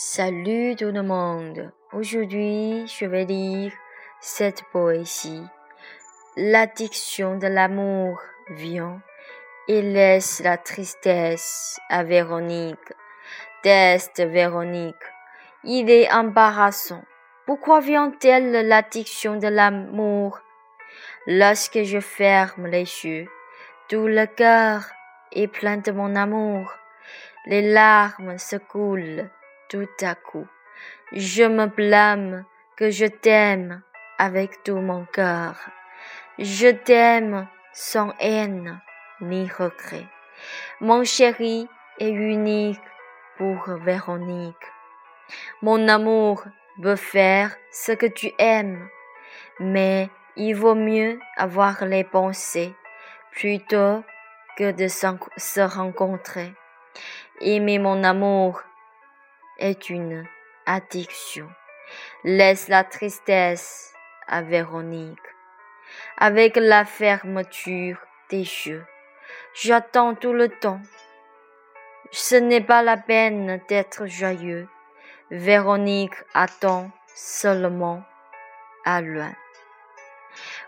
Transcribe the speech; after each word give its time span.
Salut 0.00 0.76
tout 0.76 0.92
le 0.92 1.02
monde. 1.02 1.72
Aujourd'hui, 1.92 2.86
je 2.86 3.04
vais 3.04 3.24
lire 3.24 3.72
cette 4.20 4.62
poésie. 4.70 5.42
L'addiction 6.36 7.36
de 7.36 7.48
l'amour 7.48 8.20
vient 8.50 9.02
et 9.66 9.82
laisse 9.82 10.38
la 10.38 10.56
tristesse 10.56 11.80
à 11.88 12.04
Véronique. 12.04 12.92
Teste 13.64 14.20
Véronique. 14.20 14.94
Il 15.64 15.90
est 15.90 16.08
embarrassant. 16.12 17.02
Pourquoi 17.44 17.80
vient-elle 17.80 18.68
l'addiction 18.68 19.34
de 19.34 19.48
l'amour? 19.48 20.38
Lorsque 21.26 21.82
je 21.82 21.98
ferme 21.98 22.68
les 22.68 22.86
yeux, 23.02 23.26
tout 23.88 24.06
le 24.06 24.26
cœur 24.26 24.84
est 25.32 25.48
plein 25.48 25.78
de 25.78 25.90
mon 25.90 26.14
amour. 26.14 26.72
Les 27.46 27.72
larmes 27.72 28.38
se 28.38 28.54
coulent 28.54 29.28
tout 29.68 29.88
à 30.00 30.14
coup. 30.14 30.46
Je 31.12 31.44
me 31.44 31.66
blâme 31.66 32.44
que 32.76 32.90
je 32.90 33.06
t'aime 33.06 33.82
avec 34.18 34.62
tout 34.62 34.80
mon 34.80 35.04
cœur. 35.06 35.54
Je 36.38 36.68
t'aime 36.68 37.48
sans 37.72 38.12
haine 38.20 38.80
ni 39.20 39.48
regret. 39.48 40.06
Mon 40.80 41.04
chéri 41.04 41.68
est 41.98 42.10
unique 42.10 42.80
pour 43.36 43.68
Véronique. 43.84 44.54
Mon 45.62 45.88
amour 45.88 46.44
veut 46.78 46.96
faire 46.96 47.56
ce 47.72 47.92
que 47.92 48.06
tu 48.06 48.32
aimes, 48.38 48.88
mais 49.58 50.08
il 50.36 50.54
vaut 50.54 50.74
mieux 50.74 51.18
avoir 51.36 51.84
les 51.84 52.04
pensées 52.04 52.74
plutôt 53.32 54.04
que 54.56 54.70
de 54.72 54.88
se 54.88 55.60
rencontrer. 55.60 56.54
Aimer 57.40 57.78
mon 57.78 58.02
amour 58.04 58.62
est 59.58 59.90
une 59.90 60.26
addiction. 60.66 61.48
Laisse 62.24 62.68
la 62.68 62.84
tristesse 62.84 63.92
à 64.26 64.42
Véronique. 64.42 65.18
Avec 66.16 66.56
la 66.56 66.84
fermeture 66.84 67.98
des 68.30 68.38
yeux, 68.38 68.84
j'attends 69.54 70.14
tout 70.14 70.32
le 70.32 70.48
temps. 70.48 70.80
Ce 72.10 72.34
n'est 72.34 72.60
pas 72.60 72.82
la 72.82 72.96
peine 72.96 73.60
d'être 73.68 74.06
joyeux. 74.06 74.68
Véronique 75.30 76.16
attend 76.34 76.90
seulement 77.14 78.02
à 78.84 79.00
loin. 79.00 79.32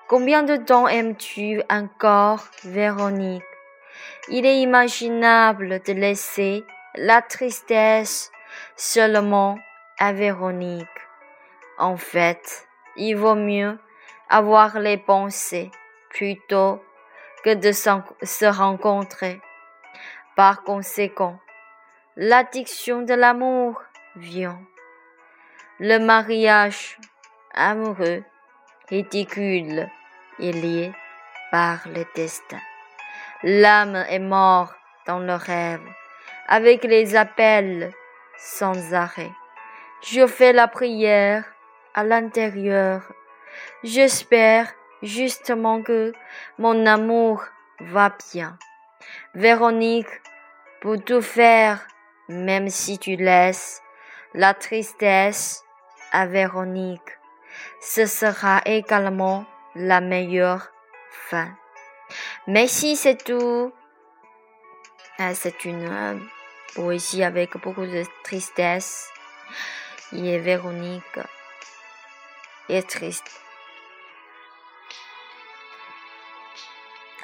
Combien 0.09 0.43
de 0.43 0.57
temps 0.57 0.89
aimes-tu 0.89 1.63
encore, 1.71 2.45
Véronique? 2.65 3.45
Il 4.29 4.45
est 4.45 4.61
imaginable 4.61 5.81
de 5.83 5.93
laisser 5.93 6.65
la 6.97 7.23
tristesse 7.23 8.31
seulement 8.77 9.59
à 9.99 10.13
Véronique. 10.13 10.89
En 11.79 11.97
fait, 11.97 12.67
il 12.97 13.15
vaut 13.15 13.35
mieux 13.35 13.79
avoir 14.29 14.79
les 14.79 14.99
pensées 14.99 15.71
plutôt 16.11 16.83
que 17.45 17.55
de 17.55 17.73
se 17.73 18.47
rencontrer. 18.47 19.41
Par 20.37 20.63
conséquent, 20.63 21.39
l'addiction 22.17 23.03
de 23.03 23.15
l'amour 23.15 23.83
vient. 24.17 24.61
Le 25.79 25.99
mariage 25.99 26.99
amoureux, 27.55 28.23
ridicule, 28.89 29.89
est 30.39 30.53
lié 30.53 30.93
par 31.51 31.81
le 31.87 32.05
destin. 32.15 32.61
L'âme 33.43 34.05
est 34.09 34.19
morte 34.19 34.77
dans 35.07 35.19
le 35.19 35.35
rêve, 35.35 35.81
avec 36.47 36.85
les 36.85 37.17
appels 37.17 37.93
sans 38.41 38.95
arrêt. 38.95 39.33
Je 40.03 40.27
fais 40.27 40.53
la 40.53 40.67
prière 40.67 41.45
à 41.95 42.05
l'intérieur. 42.05 43.03
J'espère 43.85 44.73
justement 45.03 45.83
que 45.83 46.13
mon 46.59 46.87
amour 46.87 47.45
va 47.81 48.17
bien. 48.33 48.59
Véronique, 49.35 50.09
pour 50.81 51.03
tout 51.05 51.21
faire, 51.21 51.87
même 52.29 52.71
si 52.71 52.99
tu 52.99 53.17
laisses 53.17 53.83
la 54.33 54.55
tristesse 54.55 55.63
à 56.13 56.27
Véronique, 56.27 57.19
ce 57.81 58.07
sera 58.07 58.63
également 58.65 59.45
la 59.75 60.01
meilleure 60.01 60.71
fin. 61.11 61.51
Mais 62.47 62.67
si 62.67 62.97
c'est 62.97 63.23
tout, 63.23 63.73
ah, 65.19 65.35
c'est 65.35 65.65
une 65.65 65.87
euh, 65.87 66.19
poésie 66.75 67.23
avec 67.25 67.57
beaucoup 67.59 67.87
de 67.87 68.05
tristesse. 68.25 69.09
Et 70.13 70.39
Véronique 70.39 71.21
est 72.69 72.89
triste. 72.89 73.41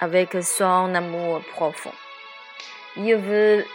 Avec 0.01 0.37
son 0.43 0.95
amour 0.95 1.43
profond. 1.53 1.95
Il 2.97 3.17
veut 3.17 3.67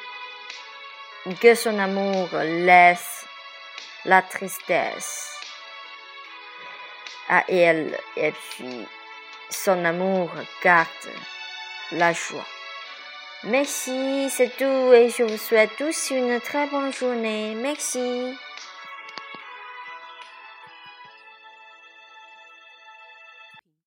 que 1.41 1.55
son 1.55 1.77
amour 1.77 2.29
laisse 2.33 3.25
la 4.05 4.21
tristesse 4.21 5.31
à 7.29 7.43
elle 7.47 7.97
et 8.17 8.31
puis 8.31 8.87
son 9.49 9.85
amour 9.85 10.31
garde 10.63 10.87
la 11.91 12.13
joie. 12.13 12.45
Merci, 13.43 14.29
c'est 14.29 14.55
tout 14.55 14.93
et 14.93 15.09
je 15.09 15.23
vous 15.23 15.37
souhaite 15.37 15.71
tous 15.75 16.11
une 16.11 16.39
très 16.39 16.67
bonne 16.67 16.93
journée. 16.93 17.55
Merci. 17.55 18.35